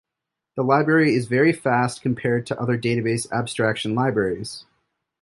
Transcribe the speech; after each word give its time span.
The 0.55 0.63
library 0.63 1.13
is 1.13 1.27
very 1.27 1.53
fast 1.53 2.01
compared 2.01 2.47
to 2.47 2.59
other 2.59 2.75
database 2.75 3.31
abstraction 3.31 3.93
libraries. 3.93 4.65